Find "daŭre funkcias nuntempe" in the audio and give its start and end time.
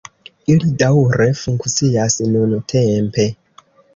0.83-3.29